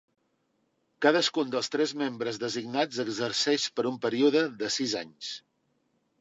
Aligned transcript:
Cadascun 1.05 1.51
dels 1.55 1.69
tres 1.75 1.93
membres 2.03 2.39
designats 2.45 3.03
exerceix 3.05 3.67
per 3.77 3.87
un 3.91 4.01
període 4.07 4.43
de 4.63 4.73
sis 4.79 4.97
anys. 5.05 5.31